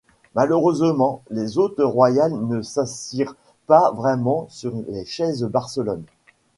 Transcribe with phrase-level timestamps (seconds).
[0.33, 3.35] Malheureusement les hôtes royales ne s’assirent
[3.67, 6.01] pas vraiment sur les chaises Barcelone.